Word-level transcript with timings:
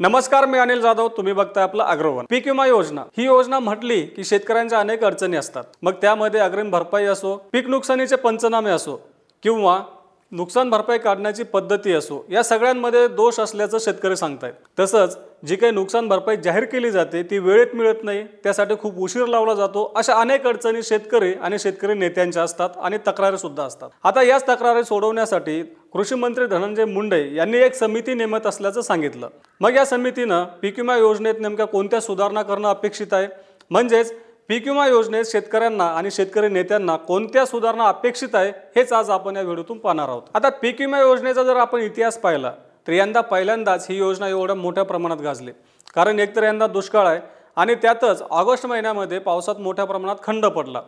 नमस्कार 0.00 0.44
मी 0.46 0.58
अनिल 0.58 0.80
जाधव. 0.80 1.08
तुम्ही 1.08 1.32
बघताय 1.32 1.62
आपलं 1.62 1.82
अग्रवन. 1.82 2.24
पीक 2.30 2.46
विमा 2.46 2.66
योजना. 2.66 3.02
ही 3.18 3.24
योजना 3.24 3.58
म्हटली 3.58 4.00
की 4.06 4.24
शेतकऱ्यांच्या 4.24 4.78
अनेक 4.80 5.04
अडचणी 5.04 5.36
असतात. 5.36 5.64
मग 5.82 5.92
त्यामध्ये 6.02 6.40
अग्रिम 6.40 6.70
भरपाई 6.70 7.04
असो 7.04 7.36
पीक 7.52 7.68
नुकसानीचे 7.68 8.16
पंचनामे 8.16 8.70
असो 8.70 8.96
किंवा 9.42 9.80
नुकसान 10.32 10.70
भरपाई 10.70 10.98
काढण्याची 10.98 11.42
पद्धती 11.42 11.92
असो 11.92 12.24
या 12.30 12.42
सगळ्यांमध्ये 12.42 13.06
दोष 13.08 13.38
असल्याचं 13.40 13.78
शेतकरी 13.80 14.16
सांगतायत. 14.16 14.52
तसंच 14.78 15.16
जी 15.46 15.56
काही 15.56 15.72
नुकसान 15.72 16.08
भरपाई 16.08 16.36
जाहीर 16.36 16.64
केली 16.64 16.90
जाते 16.90 17.22
ती 17.22 17.38
वेळेत 17.38 17.74
मिळत 17.74 18.04
नाही. 18.04 18.24
त्यासाठी 18.44 18.74
खूप 18.82 18.98
उशीर 18.98 19.26
लावला 19.26 19.54
जातो. 19.54 19.92
अशा 19.96 20.14
अनेक 20.14 20.46
अडचणी 20.46 20.82
शेतकरी 20.82 21.32
आणि 21.34 21.58
शेतकरी 21.58 21.94
नेत्यांच्या 21.94 22.42
असतात 22.42 22.70
आणि 22.82 22.98
तक्रारी 23.08 23.38
सुद्धा 23.38 23.64
असतात. 23.64 23.90
आता 24.04 24.22
याच 24.22 24.48
तक्रारी 24.48 24.84
सोडवण्यासाठी 24.84 25.62
कृषी 25.94 26.14
मंत्री 26.14 26.46
धनंजय 26.46 26.84
मुंडे 26.84 27.18
यांनी 27.34 27.58
एक 27.58 27.74
समिती 27.74 28.14
नेमत 28.14 28.46
असल्याचं 28.46 28.80
सांगितलं. 28.80 29.28
मग 29.60 29.74
या 29.76 29.84
समितीनं 29.86 30.44
पीक 30.62 30.78
विमा 30.78 30.96
योजनेत 30.96 31.34
नेमक्या 31.40 31.66
कोणत्या 31.66 32.00
सुधारणा 32.00 32.42
करणं 32.42 32.68
अपेक्षित 32.68 33.12
आहे? 33.12 33.26
म्हणजेच 33.70 34.12
पीक 34.48 34.66
विमा 34.66 34.86
योजनेत 34.86 35.24
शेतकऱ्यांना 35.26 35.86
आणि 35.86 36.10
शेतकरी 36.10 36.48
नेत्यांना 36.48 36.96
कोणत्या 36.96 37.44
सुधारणा 37.46 37.88
अपेक्षित 37.88 38.34
आहे 38.34 38.50
हेच 38.76 38.92
आज 38.92 39.10
आपण 39.10 39.36
या 39.36 39.42
व्हिडिओतून 39.42 39.78
पाहणार 39.78 40.08
आहोत. 40.08 40.22
आता 40.34 40.48
पीक 40.48 40.80
विमा 40.80 41.00
योजनेचा 41.00 41.42
जर 41.42 41.56
आपण 41.56 41.80
इतिहास 41.80 42.18
पाहिला 42.18 42.52
तर 42.86 42.92
यंदा 42.92 43.20
पहिल्यांदाच 43.20 43.86
ही 43.90 43.98
योजना 43.98 44.28
एवढ्या 44.28 44.56
मोठ्या 44.56 44.84
प्रमाणात 44.84 45.22
गाजली. 45.22 45.50
कारण 45.94 46.18
एकतर 46.18 46.42
यंदा 46.42 46.66
दुष्काळ 46.66 47.06
आहे 47.06 47.20
आणि 47.56 47.74
त्यातच 47.74 48.22
ऑगस्ट 48.30 48.66
महिन्यामध्ये 48.66 49.18
पावसात 49.18 49.60
मोठ्या 49.60 49.84
प्रमाणात 49.84 50.16
खंड 50.22 50.46
पडला 50.46 50.82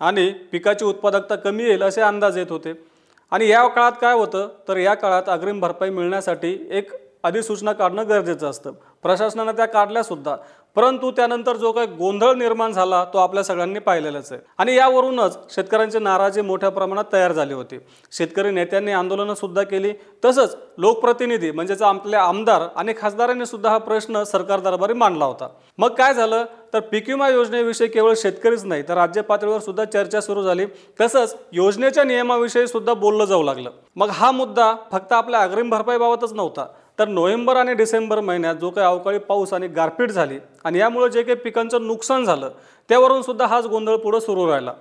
आणि 0.00 0.32
पिकाची 0.52 0.84
उत्पादकता 0.84 1.36
कमी 1.36 1.64
येईल 1.64 1.82
असे 1.82 2.00
अंदाज 2.00 2.38
येत 2.38 2.50
होते. 2.50 2.93
आणि 3.34 3.48
या 3.48 3.68
काळात 3.68 3.92
काय 4.00 4.14
होतं? 4.14 4.48
तर 4.68 4.76
या 4.76 4.94
काळात 4.94 5.22
अग्रिम 5.26 5.60
भरपाई 5.60 5.90
मिळण्यासाठी 5.90 6.68
एक 6.70 6.90
अधिसूचना 7.22 7.72
काढणं 7.72 8.08
गरजेचं 8.08 8.50
असतं. 8.50 8.72
प्रशासनानं 9.02 9.52
त्या 9.52 9.66
काढल्यासुद्धा 9.66 10.36
परंतु 10.76 11.10
त्यानंतर 11.10 11.56
जो 11.56 11.72
काही 11.72 11.86
गोंधळ 11.86 12.32
निर्माण 12.32 12.72
झाला 12.72 13.04
तो 13.04 13.18
आपल्या 13.18 13.44
सगळ्यांनी 13.44 13.78
पाहिलेलाच 13.78 14.32
आहे. 14.32 14.40
आणि 14.58 14.74
यावरूनच 14.74 15.54
शेतकऱ्यांची 15.54 15.98
नाराजी 15.98 16.40
मोठ्या 16.40 16.68
प्रमाणात 16.68 17.04
तयार 17.12 17.32
झाली 17.32 17.54
होती. 17.54 17.78
शेतकरी 18.12 18.50
नेत्यांनी 18.50 18.92
आंदोलनं 18.92 19.34
सुद्धा 19.34 19.62
केली. 19.62 19.92
तसंच 20.24 20.56
लोकप्रतिनिधी 20.78 21.50
म्हणजेच 21.50 21.82
आपले 21.82 22.16
आमदार 22.16 22.62
आणि 22.76 22.94
खासदारांनी 22.98 23.46
सुद्धा 23.46 23.70
हा 23.70 23.78
प्रश्न 23.78 24.22
सरकार 24.22 24.60
दरबारी 24.60 24.92
मांडला 24.92 25.24
होता. 25.24 25.48
मग 25.78 25.94
काय 25.94 26.14
झालं? 26.14 26.44
तर 26.72 26.80
पीक 26.80 27.08
विमा 27.08 27.28
योजनेविषयी 27.28 27.88
केवळ 27.88 28.12
शेतकरीच 28.16 28.64
नाही 28.64 28.82
तर 28.82 28.94
राज्य 28.94 29.20
पातळीवर 29.20 29.58
सुद्धा 29.58 29.84
चर्चा 29.84 30.20
सुरू 30.20 30.42
झाली. 30.42 30.66
तसंच 31.00 31.36
योजनेच्या 31.52 32.04
नियमाविषयी 32.04 32.66
सुद्धा 32.66 32.94
बोललं 32.94 33.24
जाऊ 33.24 33.42
लागलं. 33.42 33.70
मग 33.96 34.08
हा 34.08 34.30
मुद्दा 34.30 34.74
फक्त 34.92 35.12
आपल्या 35.12 35.40
अग्रिम 35.40 35.70
भरपाईबाबतच 35.70 36.32
नव्हता. 36.32 36.66
तर 36.98 37.08
नोव्हेंबर 37.08 37.56
आणि 37.56 37.74
डिसेंबर 37.74 38.20
महिन्यात 38.20 38.54
जो 38.54 38.70
काही 38.70 38.86
अवकाळी 38.86 39.18
पाऊस 39.18 39.52
आणि 39.52 39.68
गारपीट 39.68 40.10
झाली 40.10 40.38
आणि 40.64 40.78
यामुळे 40.78 41.08
जे 41.10 41.22
काही 41.22 41.36
पिकांचं 41.36 41.86
नुकसान 41.86 42.24
झालं 42.24 42.50
त्यावरून 42.88 43.22
सुद्धा 43.22 43.46
हाच 43.46 43.66
गोंधळ 43.66 43.96
पुढं 43.96 44.18
सुरू 44.18 44.46
राहिला. 44.48 44.72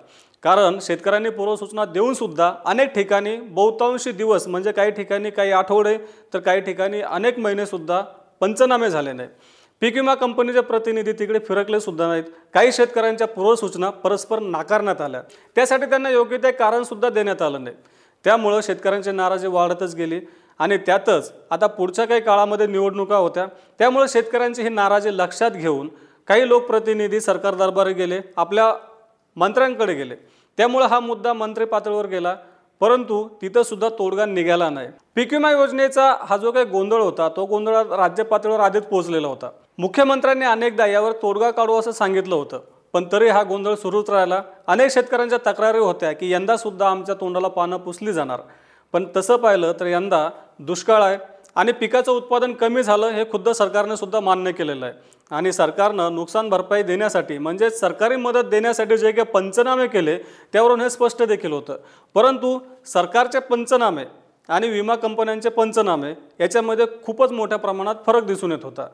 कारण 0.43 0.77
शेतकऱ्यांनी 0.81 1.29
पूर्वसूचना 1.29 1.85
देऊन 1.85 2.13
सुद्धा 2.13 2.51
अनेक 2.65 2.93
ठिकाणी 2.93 3.35
बहुतांशी 3.37 4.11
दिवस 4.11 4.47
म्हणजे 4.47 4.71
काही 4.71 4.91
ठिकाणी 4.91 5.29
काही 5.29 5.51
आठवडे 5.51 5.97
तर 6.33 6.39
काही 6.39 6.61
ठिकाणी 6.61 7.01
अनेक 7.01 7.39
महिनेसुद्धा 7.39 8.01
पंचनामे 8.41 8.89
झाले 8.89 9.13
नाही 9.13 9.29
पीक 9.81 9.95
विमा 9.95 10.13
कंपनीचे 10.15 10.61
प्रतिनिधी 10.61 11.11
तिकडे 11.11 11.39
फिरकले 11.39 11.79
सुद्धा 11.79 12.07
नाहीत. 12.07 12.23
काही 12.53 12.71
शेतकऱ्यांच्या 12.71 13.27
पूर्वसूचना 13.27 13.89
परस्पर 13.89 14.39
नाकारण्यात 14.39 15.01
आल्या. 15.01 15.21
त्यासाठी 15.55 15.85
त्यांना 15.85 16.09
योग्य 16.09 16.37
ते 16.37 16.51
कारणसुद्धा 16.51 17.09
देण्यात 17.09 17.41
आलं 17.41 17.63
नाही. 17.63 17.75
त्यामुळं 18.25 18.59
शेतकऱ्यांची 18.63 19.11
नाराजी 19.11 19.47
वाढतच 19.47 19.95
गेली. 19.95 20.19
आणि 20.59 20.77
त्यातच 20.77 21.31
आता 21.51 21.67
पुढच्या 21.67 22.05
काही 22.05 22.21
काळामध्ये 22.21 22.67
निवडणुका 22.67 23.17
होत्या. 23.17 23.45
त्यामुळे 23.79 24.07
शेतकऱ्यांची 24.07 24.61
ही 24.61 24.69
नाराजी 24.69 25.17
लक्षात 25.17 25.51
घेऊन 25.51 25.89
काही 26.27 26.47
लोकप्रतिनिधी 26.47 27.19
सरकार 27.19 27.55
दरबारी 27.55 27.93
गेले 27.93 28.19
आपल्या 28.37 28.73
मंत्र्यांकडे 29.37 29.93
गेले. 29.93 30.15
त्यामुळे 30.57 30.85
हा 30.85 30.99
मुद्दा 30.99 31.33
मंत्री 31.33 31.65
पातळीवर 31.65 32.05
गेला 32.05 32.35
परंतु 32.81 33.27
तिथं 33.41 33.63
सुद्धा 33.63 33.89
तोडगा 33.89 34.25
निघाला 34.25 34.69
नाही. 34.69 34.87
पीक 35.15 35.33
विमा 35.33 35.51
योजनेचा 35.51 36.13
हा 36.21 36.37
जो 36.37 36.51
काही 36.51 36.65
गोंधळ 36.65 37.01
होता 37.01 37.27
तो 37.29 37.45
गोंधळ 37.45 37.75
राज्य 37.89 38.23
पातळीवर 38.23 38.59
आधीच 38.59 38.83
पोहोचलेला 38.83 39.27
होता. 39.27 39.49
मुख्यमंत्र्यांनी 39.77 40.45
अनेकदा 40.45 40.85
यावर 40.85 41.11
तोडगा 41.21 41.51
काढू 41.51 41.79
असं 41.79 41.91
सांगितलं 41.91 42.35
होतं 42.35 42.61
पण 42.93 43.05
तरी 43.11 43.27
हा 43.27 43.43
गोंधळ 43.43 43.75
सुरूच 43.75 44.09
राहिला. 44.09 44.41
अनेक 44.67 44.91
शेतकऱ्यांच्या 44.91 45.39
तक्रारी 45.47 45.77
होत्या 45.77 46.11
की 46.11 46.31
यंदा 46.31 46.57
सुद्धा 46.57 46.89
आमच्या 46.89 47.15
तोंडाला 47.15 47.47
पानं 47.47 47.77
पुसली 47.77 48.13
जाणार. 48.13 48.39
पण 48.93 49.05
तसं 49.15 49.35
पाहिलं 49.35 49.73
तर 49.79 49.85
यंदा 49.85 50.29
दुष्काळ 50.59 51.01
आहे 51.01 51.17
आणि 51.55 51.71
पिकाचं 51.71 52.11
उत्पादन 52.11 52.53
कमी 52.53 52.83
झालं 52.83 53.07
हे 53.07 53.23
खुद्द 53.31 53.49
सरकारने 53.49 53.97
सुद्धा 53.97 54.19
मान्य 54.19 54.51
केलेलं 54.51 54.85
आहे. 54.85 54.93
आणि 55.31 55.51
सरकारनं 55.51 56.15
नुकसान 56.15 56.49
भरपाई 56.49 56.83
देण्यासाठी 56.83 57.37
म्हणजेच 57.37 57.79
सरकारी 57.79 58.15
मदत 58.15 58.49
देण्यासाठी 58.49 58.97
जे 58.97 59.11
काही 59.11 59.25
पंचनामे 59.25 59.87
केले 59.87 60.17
त्यावरून 60.53 60.81
हे 60.81 60.89
स्पष्ट 60.89 61.23
देखील 61.23 61.51
होतं. 61.51 61.77
परंतु 62.13 62.59
सरकारचे 62.85 63.39
पंचनामे 63.39 64.03
आणि 64.49 64.69
विमा 64.69 64.95
कंपन्यांचे 64.95 65.49
पंचनामे 65.49 66.13
याच्यामध्ये 66.39 66.85
खूपच 67.05 67.31
मोठ्या 67.31 67.57
प्रमाणात 67.57 67.95
फरक 68.05 68.23
दिसून 68.23 68.51
येत 68.51 68.63
होता. 68.63 68.87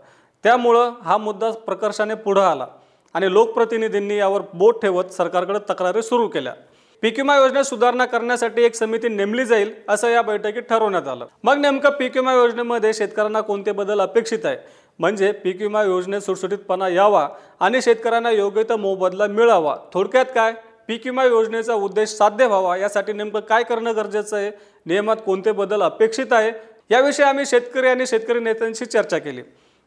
त्यामुळं 0.44 0.92
हा 1.02 1.18
मुद्दा 1.18 1.52
प्रकर्षाने 1.52 2.14
पुढं 2.14 2.42
आला 2.42 2.68
आणि 3.14 3.32
लोकप्रतिनिधींनी 3.34 4.18
यावर 4.18 4.42
बोट 4.54 4.82
ठेवत 4.82 5.04
सरकारकडे 5.04 5.60
तक्रारी 5.70 6.02
सुरू 6.02 6.28
केल्या. 6.28 6.54
पीक 7.02 7.18
विमा 7.18 7.36
योजनेत 7.36 7.64
सुधारणा 7.64 8.06
करण्यासाठी 8.06 8.64
एक 8.64 8.76
समिती 8.76 9.08
नेमली 9.08 9.46
जाईल 9.46 9.74
असं 9.90 10.10
या 10.10 10.22
बैठकीत 10.22 10.62
ठरवण्यात 10.62 11.08
आलं. 11.08 11.26
मग 11.44 11.58
नेमकं 11.58 11.90
पीक 11.90 12.16
विमा 12.16 12.34
योजनेमध्ये 12.34 12.94
शेतकऱ्यांना 12.94 13.42
कोणते 13.42 13.72
बदल 13.72 14.02
अपेक्षित 14.02 14.46
आहे? 14.46 14.58
म्हणजे 15.00 15.32
पीक 15.32 15.62
विमा 15.62 15.84
योजनेत 15.84 16.22
सुटसुटीतपणा 16.22 16.88
यावा 16.88 17.30
आणि 17.60 17.82
शेतकऱ्यांना 17.82 18.32
योग्य 18.32 18.64
तो 18.64 18.78
मोबदला 18.78 19.28
मिळावा. 19.28 19.78
थोडक्यात 19.94 20.26
काय? 20.36 20.54
पीक 20.88 21.02
विमा 21.06 21.24
योजनेचा 21.24 21.74
उद्देश 21.74 22.10
साध्य 22.10 22.46
व्हावा 22.46 22.78
यासाठी 22.78 23.14
नेमकं 23.14 23.40
काय 23.40 23.64
करणं 23.64 23.96
गरजेचं 23.96 24.38
आहे? 24.38 24.52
नियमात 24.86 25.18
कोणते 25.26 25.52
बदल 25.52 25.82
अपेक्षित 25.82 26.34
आहे? 26.34 26.52
याविषयी 26.92 27.26
आम्ही 27.26 27.46
शेतकरी 27.46 27.88
आणि 27.88 28.08
शेतकरी 28.08 28.40
नेत्यांशी 28.40 28.86
चर्चा 28.86 29.18
केली. 29.18 29.42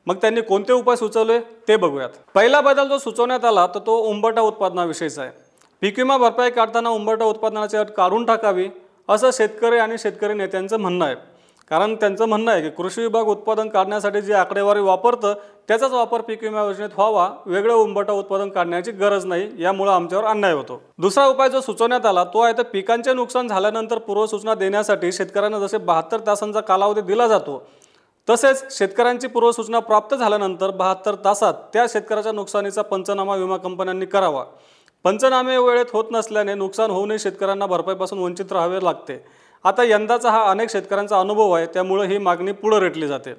मग 0.06 0.14
त्यांनी 0.14 0.40
कोणते 0.40 0.72
उपाय 0.72 0.96
सुचवले? 0.96 1.40
ते 1.68 1.76
बघूयात. 1.76 2.10
पहिला 2.34 2.60
बदल 2.60 2.88
जो 2.88 2.98
सुचवण्यात 2.98 3.44
आला 3.44 3.66
तर 3.66 3.78
तो 3.78 3.98
उंबटा 3.98 4.40
उत्पादनाविषयीचा 4.40 5.22
आहे. 5.22 5.41
पीक 5.82 5.98
विमा 5.98 6.16
भरपाई 6.18 6.50
काढताना 6.50 6.88
उंबरठा 6.88 7.24
उत्पादनाची 7.24 7.76
अट 7.76 7.88
काढून 7.92 8.24
टाकावी 8.24 8.68
असं 9.08 9.30
शेतकरी 9.32 9.78
आणि 9.78 9.96
शेतकरी 9.98 10.34
नेत्यांचं 10.34 10.80
म्हणणं 10.80 11.04
आहे. 11.04 11.14
कारण 11.70 11.94
त्यांचं 11.94 12.28
म्हणणं 12.28 12.50
आहे 12.50 12.62
की 12.62 12.70
कृषी 12.70 13.00
विभाग 13.00 13.28
उत्पादन 13.28 13.68
काढण्यासाठी 13.68 14.20
जी 14.22 14.32
आकडेवारी 14.32 14.80
वापरतं 14.80 15.34
त्याचाच 15.68 15.92
वापर 15.92 16.20
पीक 16.20 16.42
विमा 16.42 16.64
योजनेत 16.64 16.90
व्हावा 16.96 17.28
वेगळं 17.46 17.74
उंबरठा 17.74 18.12
उत्पादन 18.12 18.48
काढण्याची 18.48 18.90
गरज 18.92 19.26
नाही 19.26 19.48
यामुळे 19.62 19.90
आमच्यावर 19.90 20.24
अन्याय 20.24 20.52
होतो. 20.52 20.80
दुसरा 20.98 21.26
उपाय 21.26 21.48
जो 21.48 21.60
सुचवण्यात 21.60 22.06
आला 22.06 22.24
तो 22.24 22.40
आहे 22.40 22.52
तर 22.58 22.62
पिकांचे 22.62 23.12
नुकसान 23.14 23.48
झाल्यानंतर 23.48 23.98
पूर्वसूचना 23.98 24.54
देण्यासाठी 24.54 25.12
शेतकऱ्यांना 25.12 25.58
जसे 25.58 25.78
बहात्तर 25.78 26.20
तासांचा 26.26 26.60
कालावधी 26.60 27.00
दिला 27.00 27.26
जातो 27.26 27.62
तसेच 28.28 28.64
शेतकऱ्यांची 28.78 29.26
पूर्वसूचना 29.26 29.78
प्राप्त 29.78 30.14
झाल्यानंतर 30.14 30.70
बहात्तर 30.70 31.14
तासात 31.24 31.54
त्या 31.72 31.86
शेतकऱ्याच्या 31.88 32.32
नुकसानीचा 32.32 32.82
पंचनामा 32.82 33.36
विमा 33.36 33.56
कंपन्यांनी 33.56 34.06
करावा. 34.06 34.44
पंचनामे 35.04 35.56
वेळेत 35.58 35.86
होत 35.92 36.04
नसल्याने 36.10 36.54
नुकसान 36.54 36.90
होऊनही 36.90 37.18
शेतकऱ्यांना 37.18 37.66
भरपाईपासून 37.66 38.18
वंचित 38.18 38.52
राहावे 38.52 38.84
लागते. 38.84 39.18
आता 39.64 39.82
यंदाचा 39.84 40.30
हा 40.30 40.42
अनेक 40.50 40.70
शेतकऱ्यांचा 40.70 41.18
अनुभव 41.20 41.52
आहे 41.52 41.66
त्यामुळे 41.66 42.06
ही 42.08 42.18
मागणी 42.18 42.52
पुढं 42.52 42.78
रेटली 42.78 43.08
जाते. 43.08 43.34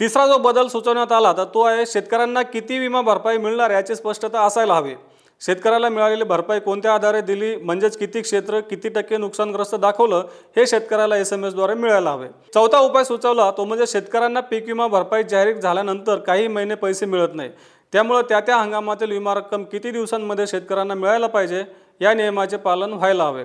तिसरा 0.00 0.26
जो 0.26 0.38
बदल 0.38 0.66
सुचवण्यात 0.68 1.12
आला 1.12 1.32
तर 1.32 1.44
तो 1.44 1.62
आहे 1.62 1.86
शेतकऱ्यांना 1.86 2.42
किती 2.42 2.78
विमा 2.78 3.00
भरपाई 3.00 3.36
मिळणार 3.36 3.70
याची 3.70 3.94
स्पष्टता 3.94 4.42
असायला 4.46 4.74
हवी. 4.74 4.94
शेतकऱ्याला 5.40 5.88
मिळालेली 5.88 6.24
भरपाई 6.24 6.60
कोणत्या 6.60 6.94
आधारे 6.94 7.20
दिली 7.20 7.54
म्हणजेच 7.56 7.96
किती 7.96 8.20
क्षेत्र 8.20 8.60
किती 8.60 8.88
टक्के 8.88 9.16
नुकसानग्रस्त 9.16 9.74
दाखवलं 9.74 10.24
हे 10.56 10.66
शेतकऱ्याला 10.66 11.16
एस 11.16 11.32
एम 11.32 11.44
एसद्वारे 11.44 11.74
मिळायला 11.74 12.10
हवे. 12.10 12.28
चौथा 12.54 12.78
उपाय 12.78 13.04
सुचवला 13.04 13.50
तो 13.56 13.64
म्हणजे 13.64 13.86
शेतकऱ्यांना 13.86 14.40
पीक 14.40 14.66
विमा 14.66 14.86
भरपाई 14.86 15.22
जाहीर 15.22 15.60
झाल्यानंतर 15.60 16.16
काही 16.16 16.48
महिने 16.48 16.74
पैसे 16.74 17.06
मिळत 17.06 17.34
नाही. 17.34 17.50
त्यामुळं 17.92 18.22
त्या 18.28 18.40
त्या 18.40 18.56
हंगामातील 18.56 19.10
विमा 19.10 19.34
रक्कम 19.34 19.64
किती 19.64 19.90
दिवसांमध्ये 19.90 20.46
शेतकऱ्यांना 20.46 20.94
मिळायला 20.94 21.26
पाहिजे 21.26 21.62
या 22.00 22.12
नियमाचे 22.14 22.56
पालन 22.56 22.92
व्हायला 22.92 23.24
हवे. 23.24 23.44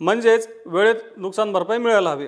म्हणजेच 0.00 0.48
वेळेत 0.66 0.94
नुकसान 1.16 1.52
भरपाई 1.52 1.78
मिळायला 1.78 2.10
हवी. 2.10 2.26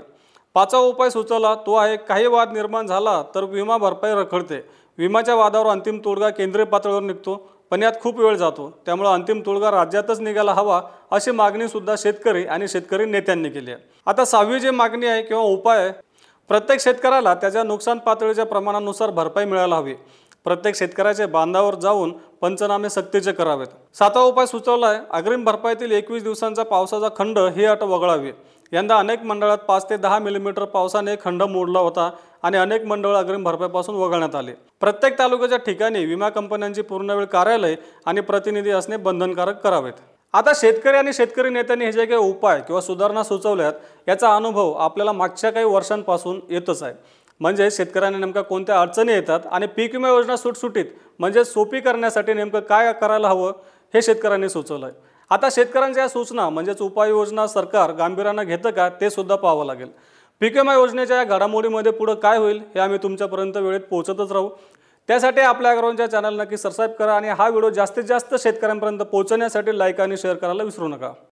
पाचवा 0.54 0.80
उपाय 0.80 1.10
सुचवला 1.10 1.54
तो 1.66 1.74
आहे 1.74 1.96
काही 1.96 2.26
वाद 2.26 2.52
निर्माण 2.52 2.86
झाला 2.86 3.22
तर 3.34 3.44
विमा 3.44 3.76
भरपाई 3.76 4.12
रखडते. 4.14 4.60
विमाच्या 4.98 5.34
वादावर 5.34 5.66
अंतिम 5.66 5.98
तोडगा 6.04 6.28
केंद्रीय 6.30 6.64
पातळीवर 6.64 7.02
निघतो 7.02 7.34
पण 7.70 7.82
यात 7.82 7.92
खूप 8.02 8.18
वेळ 8.20 8.34
जातो. 8.36 8.70
त्यामुळे 8.86 9.08
अंतिम 9.10 9.40
तोडगा 9.46 9.70
राज्यातच 9.70 10.20
निघायला 10.20 10.52
हवा 10.52 10.80
अशी 11.10 11.30
मागणीसुद्धा 11.30 11.94
शेतकरी 11.98 12.44
आणि 12.46 12.68
शेतकरी 12.68 13.04
नेत्यांनी 13.04 13.48
केली 13.48 13.70
आहे. 13.72 13.82
आता 14.06 14.24
सहावी 14.24 14.60
जी 14.60 14.70
मागणी 14.70 15.06
आहे 15.06 15.22
किंवा 15.22 15.42
उपाय 15.42 15.78
आहे 15.78 15.92
प्रत्येक 16.50 16.80
शेतकऱ्याला 16.80 17.34
त्याच्या 17.34 17.62
नुकसान 17.62 17.98
पातळीच्या 17.98 18.46
प्रमाणानुसार 18.46 19.10
भरपाई 19.10 19.44
मिळायला 19.44 19.76
हवी. 19.76 19.94
प्रत्येक 20.44 20.76
शेतकऱ्याच्या 20.76 21.26
बांधावर 21.26 21.74
जाऊन 21.74 22.10
पंचनामे 22.40 22.88
सक्तीचे 22.90 23.32
करावेत. 23.32 23.66
सातवा 23.98 24.22
उपाय 24.22 24.46
सुचवला 24.46 24.86
आहे 24.86 24.98
अग्रिम 25.10 25.44
भरपाईतील 25.44 25.92
एकवीस 25.92 26.22
दिवसांचा 26.22 26.62
पावसाचा 26.62 27.08
खंड 27.16 27.38
ही 27.56 27.64
अट 27.64 27.82
वगळावी. 27.82 28.32
यंदा 28.72 28.96
अनेक 28.96 29.22
मंडळात 29.24 29.58
पाच 29.58 29.88
ते 29.90 29.96
दहा 29.96 30.18
मिलीमीटर 30.18 30.64
पावसाने 30.64 31.14
खंड 31.24 31.42
मोडला 31.42 31.78
होता 31.78 32.10
आणि 32.42 32.56
अनेक 32.58 32.84
मंडळ 32.86 33.16
अग्रिम 33.16 33.44
भरपाईपासून 33.44 33.94
वगळण्यात 33.94 34.34
आले. 34.34 34.52
प्रत्येक 34.80 35.18
तालुक्याच्या 35.18 35.58
ठिकाणी 35.58 36.04
विमा 36.04 36.28
कंपन्यांची 36.28 36.82
पूर्णवेळ 36.82 37.24
कार्यालय 37.24 37.74
आणि 38.06 38.20
प्रतिनिधी 38.20 38.70
असणे 38.70 38.96
बंधनकारक 38.96 39.60
करावेत. 39.62 39.92
आता 40.34 40.52
शेतकरी 40.56 40.96
आणि 40.96 41.12
शेतकरी 41.12 41.50
नेत्यांनी 41.50 41.84
हे 41.84 41.92
जे 41.92 42.04
काही 42.06 42.20
उपाय 42.20 42.60
किंवा 42.60 42.80
सुधारणा 42.80 43.22
सुचवल्यात 43.22 43.72
याचा 44.08 44.34
अनुभव 44.36 44.72
आपल्याला 44.72 45.12
मागच्या 45.12 45.50
काही 45.50 45.64
वर्षांपासून 45.64 46.40
येतच 46.50 46.82
आहे. 46.82 46.92
म्हणजे 47.40 47.70
शेतकऱ्यांना 47.70 48.18
नेमका 48.18 48.42
कोणत्या 48.42 48.80
अडचणी 48.80 49.12
येतात 49.12 49.40
आणि 49.50 49.66
पीक 49.66 49.92
विमा 49.92 50.08
योजना 50.08 50.36
सुटसुटीत 50.36 50.84
म्हणजे 51.18 51.44
सोपी 51.44 51.80
करण्यासाठी 51.80 52.34
नेमकं 52.34 52.60
काय 52.60 52.92
करायला 52.92 53.28
हवं 53.28 53.52
हे 53.94 54.02
शेतकऱ्यांनी 54.02 54.48
सुचवलं 54.48 54.86
आहे 54.86 55.12
आता 55.30 55.48
शेतकऱ्यांच्या 55.52 56.02
या 56.02 56.08
सूचना 56.08 56.48
म्हणजेच 56.48 56.80
उपाययोजना 56.82 57.46
सरकार 57.46 57.92
गांभीर्यानं 57.92 58.42
घेतं 58.42 58.70
का 58.70 58.88
ते 59.00 59.10
सुद्धा 59.10 59.36
पाहावं 59.36 59.66
लागेल. 59.66 59.88
पीक 60.40 60.56
विमा 60.56 60.74
योजनेच्या 60.74 61.16
या 61.16 61.24
घडामोडीमध्ये 61.24 61.92
पुढं 61.92 62.14
काय 62.14 62.38
होईल 62.38 62.60
हे 62.74 62.80
आम्ही 62.80 62.98
तुमच्यापर्यंत 63.02 63.56
वेळेत 63.56 63.80
पोहोचतच 63.80 64.32
राहू. 64.32 64.48
त्यासाठी 65.08 65.40
आपल्या 65.40 65.70
अग्रवांच्या 65.72 66.10
चॅनल 66.10 66.40
नक्की 66.40 66.56
सबस्क्राईब 66.56 66.92
करा 66.98 67.14
आणि 67.16 67.28
हा 67.28 67.48
व्हिडिओ 67.48 67.70
जास्तीत 67.70 68.04
जास्त 68.04 68.34
शेतकऱ्यांपर्यंत 68.34 69.00
पोहोचण्यासाठी 69.00 69.78
लाईक 69.78 70.00
आणि 70.00 70.16
शेअर 70.16 70.34
करायला 70.34 70.62
विसरू 70.62 70.88
नका. 70.88 71.12